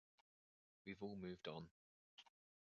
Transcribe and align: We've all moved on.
We've 0.83 1.03
all 1.03 1.15
moved 1.15 1.47
on. 1.47 1.69